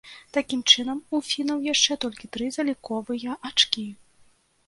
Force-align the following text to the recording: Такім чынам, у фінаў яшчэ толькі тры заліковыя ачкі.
Такім 0.35 0.61
чынам, 0.75 1.01
у 1.17 1.19
фінаў 1.31 1.59
яшчэ 1.73 1.97
толькі 2.05 2.29
тры 2.37 2.49
заліковыя 2.57 3.35
ачкі. 3.51 3.87